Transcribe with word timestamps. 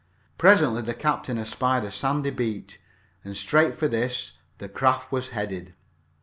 Presently 0.39 0.81
the 0.81 0.95
captain 0.95 1.37
espied 1.37 1.83
a 1.83 1.91
sandy 1.91 2.31
beach, 2.31 2.79
and 3.23 3.37
straight 3.37 3.77
for 3.77 3.87
this 3.87 4.31
the 4.57 4.67
craft 4.67 5.11
was 5.11 5.29
headed. 5.29 5.75